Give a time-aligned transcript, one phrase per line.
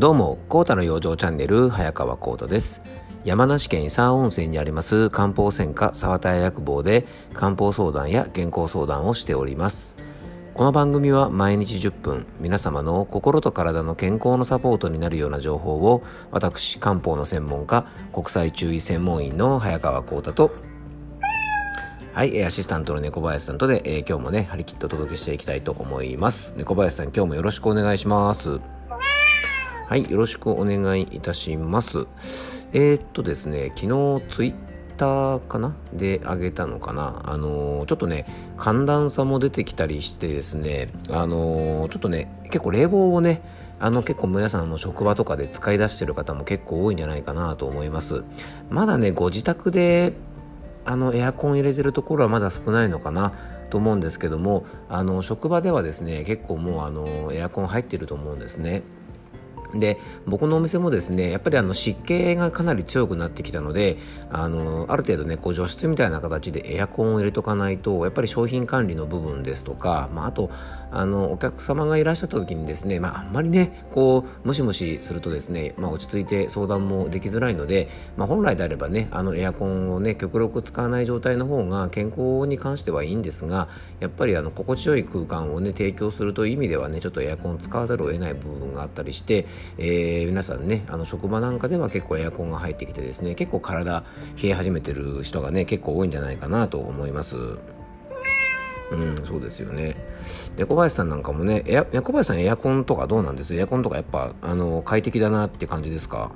[0.00, 2.80] どうも、コータの養生チャンネル、早川コータです。
[3.26, 9.98] 山梨県伊佐温泉にあります漢方専科沢田屋薬房で漢方相談や健康相談をしております。
[10.54, 20.50] この番組は毎日10分、皆様の心と体の健康のサポートになるような情報を、私、漢方の専門家、国際中医専門医の早川コータと、
[22.14, 26.54] はい、アシスタントの猫林さんとで、えー、今日もね、張り切ってお届けしていきたいと思います。
[26.56, 28.79] 猫林さん、今日もよろしくお願いします。
[29.90, 32.06] はい、よろしくお願いいたします。
[32.72, 34.54] えー、っとですね、昨日ツイッ
[34.96, 35.74] ターかな？
[35.92, 37.22] であげたのかな？
[37.24, 38.24] あのー、ちょっとね、
[38.56, 43.42] 寒暖差も出てきたりしてですね、あのー、ちょっとね、結構冷房をね、
[43.80, 48.22] あの結構皆さんの職場とかで使い出してる方も結構多いんじゃないかなと思います。
[48.68, 50.12] まだね、ご自宅で
[50.84, 53.32] あのエアコン入れてるところはまだ少ないのかな
[53.70, 58.84] と思うんですけどもあの職場ではですね結構もうあのエアコン入ってると思うんですね。
[59.74, 63.96] で僕のお店もですねやっぱりあの湿気がかなり強くなってきたので
[64.30, 70.50] あのある程度ねこう除湿みたいな形でエアコンを入れとかないとやっぱり商品管理の部分ですとか、まあ、あと
[70.92, 83.68] あのお客様がいらっしゃった時にですね、まあ、あんまりねこうムシムシするとですね、まあ、落ち着いて相談もできづらいので、まあ、本来であればねあのエアコンをね極力使わない状態の方が健康に関してはいいんですが
[84.00, 89.46] やっぱりあの心地よい空間をね提供するという意味ではねちょっとエアコン使わざるを得ない部分があったりして
[89.78, 94.04] えー、皆さんねあの職場なんかでは結構エアコンが入ってきてですね結構体
[94.42, 97.36] 冷え始めてる人がね結構多いんじゃないかなと思います。
[98.92, 99.94] うん、そうですよね。
[100.56, 103.54] で、小林さんなんかもね、エア小林さんエアコンとかどうなんです？
[103.54, 106.32] エアコンとかやっぱ、あの、快適だなって感じですか？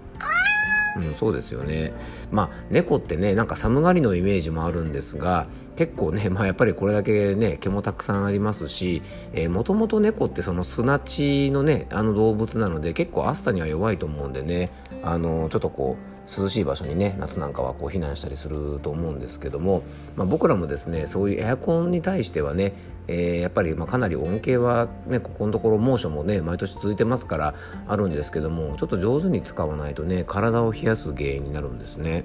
[0.96, 1.92] うん、そうですよね。
[2.30, 14.70] まあ、猫ってね、なんか寒がりのイメージもあるんですが、結構ね、 まあやっぱりこれだけね、毛もたくさんありますし、えー、もともと猫ってその砂地のね、あの動物なので、結構暑さには弱いと思うんでね、
[15.02, 19.82] あの、ちょっとこう、涼しい場所にね夏なんかはこう避難したりすると思うんですけども、
[20.16, 22.72] まあ、僕らもですねそういうエアコンに対してはね、
[23.08, 27.54] えー、やっぱりまかなり恩恵はねここのところ猛暑もね毎年続いてますから
[27.86, 32.24] あるんですけどもちょっと上手に使わないとね体を冷やす原因になるんですね。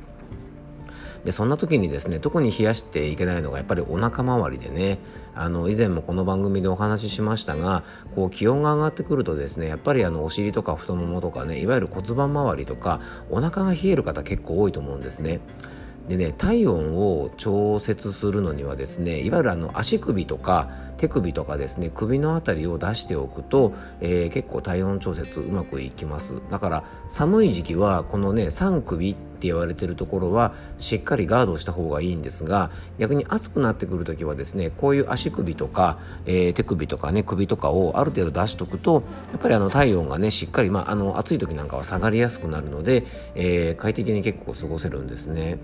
[1.23, 5.00] でそんな時にですね特に冷やしていけないのがやっぱりお腹周りでね
[5.35, 7.84] あの以前もこの番組でお話ししましたが
[8.16, 15.41] こう気温が上がってくるとですねやっぱりあのお尻とか太ももとかねいわゆる骨盤周りとかお腹が冷える方結構多いと思うんですね。
[16.09, 43.06] でね体温を調節するのにはですねいわゆるあの足首とか手首とかですね首の辺りを出しておくと、えー、結構体温調節うまくいきますだから寒い時期はこのね3首って言われてるところはしっかりガードした方がいいんですが逆に暑くなってくる時はですねこういう足首とか、えー、手首とかね首とかをある程度出しとくとやっぱりあの体温がねしっかり、まあ、あの暑い時なんかは下がりやすくなるので、
[43.36, 45.59] えー、快適に結構過ごせるんですね。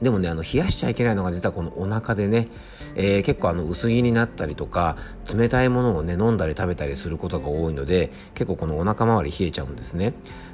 [0.00, 2.48] でもね、あの、冷やしちゃいけないのが実はこのお腹でね、
[2.96, 4.96] えー、結構あの、薄着になったりとか、
[5.34, 10.12] 冷たいものをね、飲んだり食べたりすることが多いので、結構このお腹周り冷えちゃうんですね。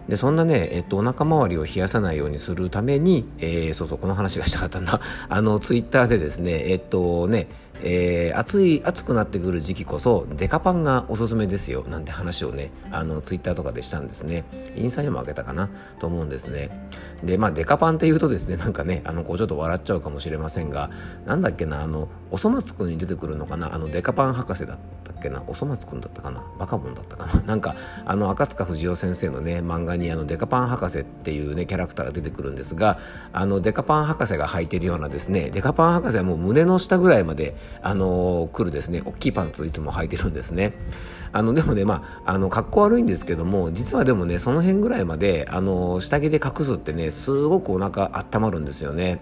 [0.09, 5.01] で、そんなね、えっと、お腹周りを冷やさないようにするために、えー、そうそう、この話がしたかったんだ。
[5.29, 7.49] あの、ツイッターでですね、えっとね、
[7.85, 14.45] えー、暑い、暑くなってくる時期こそ、デカパンがおすすめですよ、なんて話をね、あの、ツイッターとかでしたんですね。
[14.77, 16.89] インスタにもあげたかな、と思うんですね。
[17.25, 20.91] で、まあ、デカパンっていうとですね、なんかね、あの、こうちょっと笑っちゃうかもしれませんが、
[21.27, 24.79] なんだっけな、あの、おそ松くんに出てくるのかな、あの、デカパン博士だ
[25.23, 32.99] けな、おそ松くんだったかな、バカボンだったかな、 なんか、あの、赤塚不二夫先生のね、漫画に、あの、デカパン博士っていうね、キャラクターが出てくるんですが、
[33.33, 40.73] あの、デカパン博士が履いてるようなですね、デカパン博士はもう胸の下ぐらいまで、あの来るですね大きいパンツいつも履いてるんですね。
[41.33, 49.21] あのでもねまああの格好悪いんですけども実はでもねその辺ぐらいまであの下着で隠すってねすごくお腹温まるんですよね。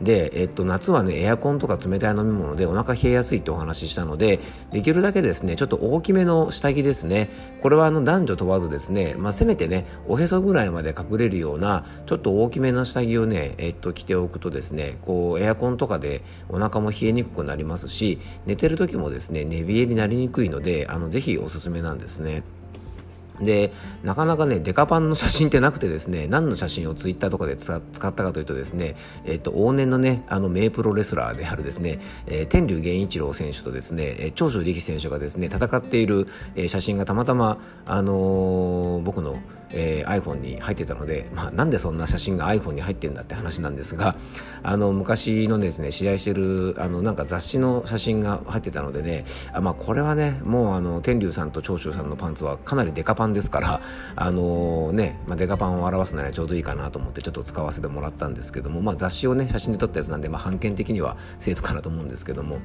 [0.00, 4.40] で、えっと、夏はねエアコンとか冷たい飲み物でお腹冷えやすいってお話ししたので
[4.72, 22.42] できるだけですねちょっと大きめの下着ですねこれはあの男女問わずですね、まあ、せめてねおへそぐらいまで隠れるようなちょっと大きめの下着をね、えっと、着ておくとですねこうエアコンとかでお腹も冷えにくくなりますし寝てる時もですね寝冷えになりにくいのであのぜひおすすめなんですね。
[23.40, 23.72] で、
[24.02, 39.38] なかなかね、デカパンの写真ってなくてですね、何の写真をツイッターとかで使ったかというとですね、えっ、と、往年のね、あの、名プロレスラーであるですね、えー、天竜源一郎選手とですね、長州力選手がですね、戦っている、え、写真がたまたま、あのー、僕の、
[39.70, 44.16] えー、iPhone に入ってたので、まあ、なんでそんな写真が iPhone に入ってんだって話なんですが、
[44.62, 53.80] あの、昔のですね、試合してる、あの、なんか雑誌の写真が入ってたのでね、あまあ、これはね、もうあの、天竜さんと長州さんのパンツはかなりデカパンンですから
[54.14, 62.58] あのー、ね、まあ、デカパンを表すならちょうどいいかなと思ってちょっと使わせてもらったんですけども、まあ、雑誌をね写真で撮ったやつなんで、まあ、版権的にはセーフかなと思うんですけども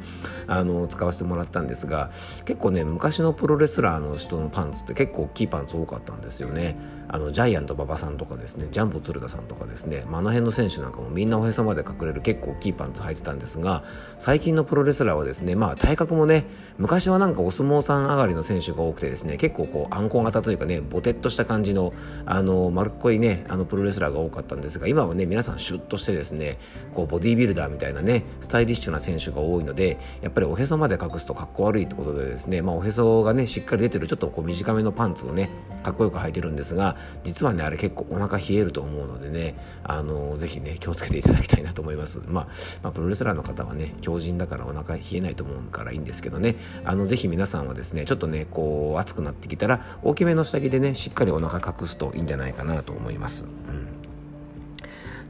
[0.47, 2.09] あのー、使わせてもらったんですが
[2.45, 7.01] 結構ね昔のプロレスラーの人のパンツって結構大きいパンツ多かったんですよね。
[7.13, 13.83] あのジャイアント馬場さんとかですねジャンボ鶴田さんとかですね、まあ、あの辺の選手なんかもみんなおへそまで隠れる結構大きいパンツ履いてたんですが
[14.17, 16.45] 最近のプロレスラーはですねまあ体格もね
[16.77, 21.93] 昔はなんかお相撲さん上がりの選手が多くてですね結構こうあんこ型というかねボテッとした感じの
[22.25, 26.57] あの丸っこいねあのプロレスラーが多かったんですが今はね皆さんシュッとしてですね
[26.93, 35.49] こうボディービルダーみたいなねスタイリッシュな選手が多いのでやっぱりおへそまで隠すとかっこ悪いってことでですね、まあ、おへそがねしっかり出てるちょっとこう短めのパンツをね
[35.83, 42.47] かっこよく履いてるんですが実はねあれ結構お腹冷えると思うのでねあのぜひね気をつけていただきたいなと思います、まあ、
[42.83, 46.55] まあ、プロレスラーの方はね強靭だからお腹冷えないと思うからいいんですけどね
[46.85, 53.91] あのぜひ皆さんはですねちょっとねこう暑くなってきたら大きめの下着でねしっかりお腹隠すといいんじゃないかなと思います、うん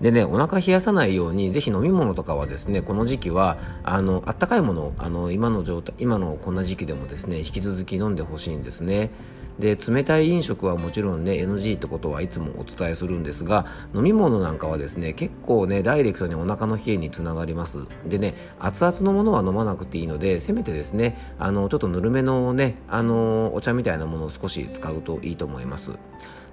[0.01, 9.11] でね、お腹冷やさないように、ぜひ飲み物とかはですね、この時期は、あの、あったかいもの、あの、今の状態、今のこんな時期でもですね、引き続き飲んでほしいんですね。
[9.59, 17.79] で冷たい飲食はもちろんね NG ってことはいつもお伝えするんですが飲み物なんかはですね結構ねダイレクトにお腹の冷えにつながります。
[18.05, 25.93] でね熱々のものは飲まなくていいのでせめてですねあのちょっとぬるめのねあのお茶みたいなものを少し使うといいと思います。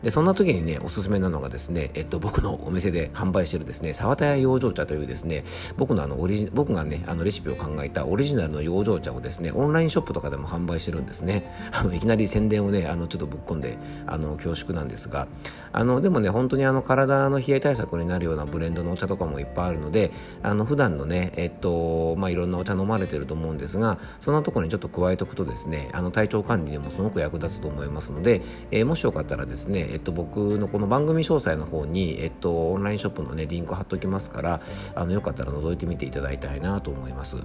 [0.02, 5.44] でそんな時にねおすすめなのがですね、えっと、僕のお店で販売してるですね沢田屋養生茶というですね
[5.76, 11.52] 僕のあのオリジ僕がねあのレシピを考えたオリジナルの養生茶をですねオンラインショップとかでも販売してるんですね。
[11.72, 15.26] あのいきなり宣伝をねあのちょっとぶっ込んであの恐縮なんですが
[15.72, 20.12] あのでもね本当にあの体の冷え対策になるようなブレンドのお茶とかもいっぱいあるので
[20.42, 34.60] あの普段のねえっとまあいろんなお茶飲まれてると思うんですがそんなところにちょっと加えておくとですねあの体調管理にもすごく役立つと思いますので、えー、もしよかったらですねえっと僕のこの番組詳細の方に、えっと、オンラインショップのね、リンク貼っておきますから、
[34.94, 37.36] あの、よかったら覗いてみていただきたいなと思います。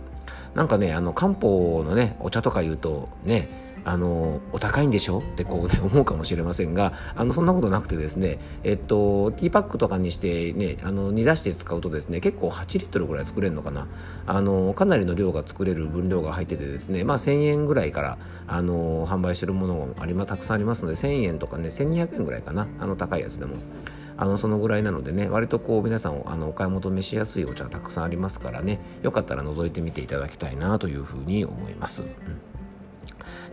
[0.55, 5.19] なんかね、あの、漢方のね、お茶とか言うと、ね、あのお高いんでしょ？
[5.19, 13.87] ってこうね 思うかもしれませんがあのそんなことなくてですねえっとティーパックとかにしてねあの煮出して使うとですね結構8リットルぐらい作れるのかな
[14.25, 18.17] あのかなりの量が作れる分量が入っててですねまあ1000円ぐらいから
[18.47, 23.56] あの販売してるものもありまたくさんありますので1000円とかね1200円ぐらいかなあの高いやつでも。
[24.15, 32.03] あのそのぐらいなのでね割とこう皆さんあのお買い求めしやすいお茶がたくさんありますからねよかったら覗いてみていただきたいなというふうに思います。
[32.03, 32.09] うん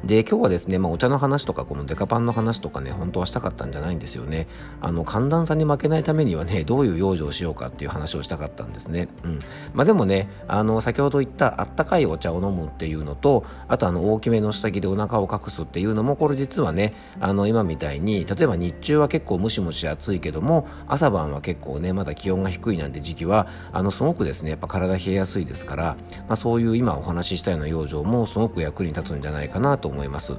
[0.04, 4.46] で今日はですね、まあ、お茶の話とかこのデカパンの話とかね本当はしたかったんじゃないんですよね。
[4.80, 9.38] あの寒暖差に負けないためにはねどういう養生をしようかっていう話をしたかったんですね、うん。
[9.74, 25.96] まあ、でもねあの先ほど言ったあったかいお茶を飲むっていうのとあとあの大きめの下着でお腹を隠すっていうのもこれ実はねあの今みたいに例えば日中は結構ムシムシ暑いけども朝晩は結構ねまだ気温が低いなんて時期はあのすごくですねやっぱ体冷えやすいですから、
[26.28, 30.34] まあ、そういう今お話ししたような養生もすごく役に立つんじゃないかななと思います。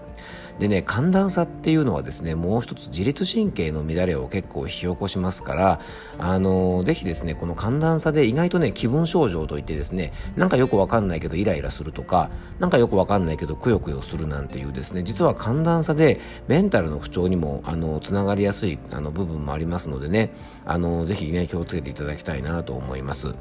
[0.61, 5.79] でね寒暖差っていうのはですねもう一つ自律神経の乱れを結構引き起こしますから
[6.19, 12.29] あのぜひですねこの寒暖差で意外とね気分症状といってですねなんかよくわかんないけどイライラするとか
[12.59, 20.31] なんかよくわかんないけどくよくよするなんていうですね実は寒暖差でメンタルの不調にもあのつながりやすいあの部分もありますのでね
[20.65, 23.33] あのぜひね気をつけていただきたいなと思います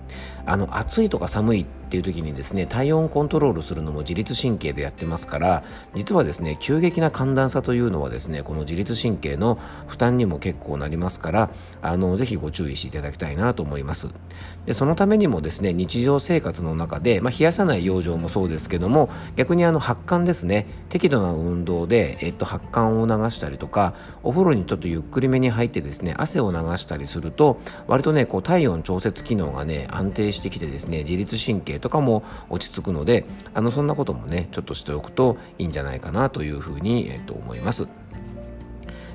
[0.47, 11.50] あの暑いとか寒いっていう時にですね体温コントロールするのも自律神経でやってますから実はですね急激な寒暖差というのはですねこの自律神経の負担にも結構なりますから
[11.83, 14.09] あのぜひご注意していただきたいなと思います。
[14.67, 37.87] でそのためにもですね日常生活の中で、まあ、冷やさない養生もそうですけども逆にあの発汗ですね適度な運動で、えっと、発汗を流したりとかお風呂にちょっとゆっくりめに入ってですね汗を流したりすると割とねこう体温調節機能がね安定してきてですね自律神経とかも落ち着くのであのそんなこともねちょっとしておくといいんじゃないかなというふうに、えー、と思います。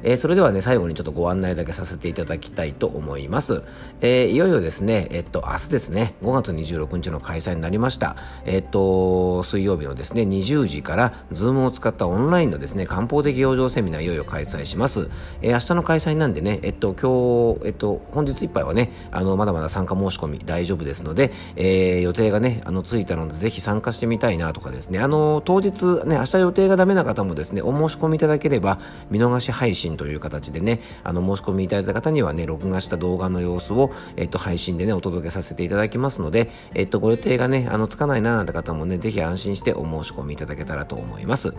[0.06, 3.64] えー、それではね、最後にちょっとご案内だけさせていただきたいと思います。
[4.02, 8.16] えー、いよいよですね、えっと、明日ですね、5月26日の開催になりました。
[8.46, 15.10] えっと、水曜日のですね、20時から、ズームを使ったオンラインのですね、漢方的養生セミナーいよいよ開催します。
[15.42, 28.78] えー、明日の開催なんでね、えっと、今日、えっと、本日いっぱいはね、あの、まだまだ参加申し込み大丈夫ですので、えー、予定がね、あの、ついたので、ぜひ参加してみたいなとかですね、あの、当日ね、明日予定がダメな方もですね、お申し込みいただければ、
[29.10, 41.54] 見逃し配信という形でね、あの、申し込みいただいた方にはね、録画した動画の様子を、えっと、配信でね、お届けさせていただきますので、えっと、ご予定がね、あの、つかないななんて方もね、ぜひ安心してお申し込みいただけたらと思います。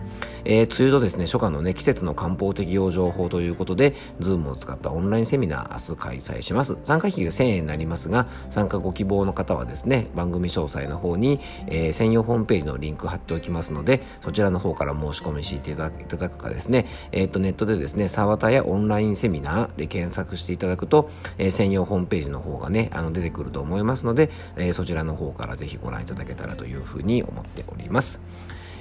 [0.45, 6.77] えー、梅雨とですね、初夏のね、季節の漢方的養生法ということで、 Zoom を使ったオンラインセミナー、明日開催します。
[6.83, 28.21] 参加費が1000円になりますが、参加ご希望の方はですね、番組詳細の方に、えー、専用ホームページのリンク貼っておきますので、そちらの方から申し込みしていただくかですね、えっ、ー、と、ネットでですね、沢田やオンラインセミナーで検索していただくと、えー、専用ホームページの方がね、あの、出てくると思いますので、えー、そちらの方からぜひご覧いただけたらというふうに思っております。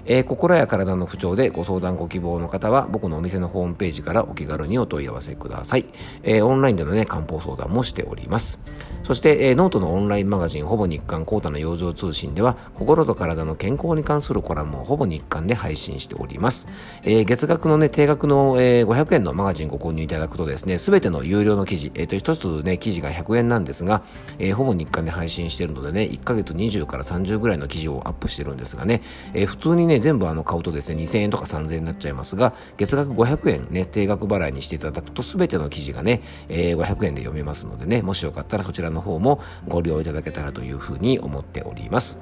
[0.07, 5.87] えー、心や体の不調でご相談ご希望の方は僕のお店のホームページからお気軽にお問い合わせください。
[6.23, 8.59] えー、オンラインでのね、漢方相談もしております。
[9.03, 16.67] そして、えー、ノートのオンラインマガジンほぼ日刊コータの養生通信では心と体の健康に関するコラムをほぼ日刊で配信しております。
[17.05, 24.03] えー、月額のね、定額の、えー、500円のマガジンご購入いただくとですね、すべての有料の記事、えっ、ー、と、一つね、記事が100円なんですが、
[24.39, 29.03] えー、ほぼ日刊で配信しているのでね、1ヶ月20から30ぐらいの記事をアップしてるんですがね、
[29.35, 42.19] えー、普通にね、全部あの買うとですね、2000円とか3000円になっちゃいますが、月額500円ね、定額払いにしていただくと、すべての記事がね、えー、500円で読めますのでね、もしよかったらそちらの方もご利用いただけたらというふうに思っております。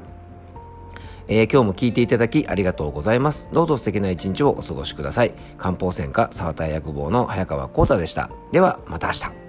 [1.27, 3.49] えー、今日も聞いていただきありがとうございます。
[3.53, 5.33] どうぞ素敵な一日をお過ごしください。
[5.57, 8.31] 漢方専科沢田薬房の早川幸太でした。
[8.53, 9.44] では、また明日。